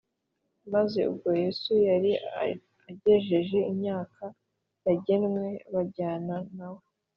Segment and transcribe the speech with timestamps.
[0.73, 2.11] maze ubwo Yesu yari
[2.91, 4.23] agejeje imyaka
[4.87, 6.81] yagenwe, bajyana nawe.